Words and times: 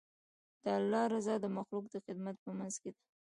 د 0.63 0.65
الله 0.79 1.03
رضا 1.13 1.35
د 1.41 1.45
مخلوق 1.57 1.85
د 1.91 1.95
خدمت 2.05 2.35
په 2.45 2.51
منځ 2.57 2.75
کې 2.81 2.89
ده. 2.95 3.01